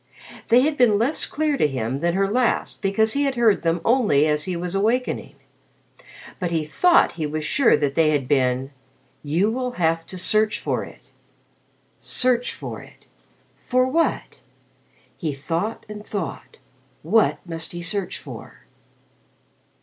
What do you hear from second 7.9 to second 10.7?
they had been, "You will have to search